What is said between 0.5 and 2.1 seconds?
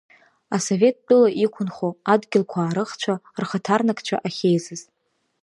Асоветтәыла иқәынхо